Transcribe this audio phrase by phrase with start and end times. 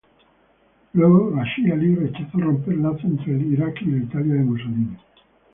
[0.93, 4.97] Luego, Rashid Ali rechazó romper lazos entre Irak y la Italia de Mussolini.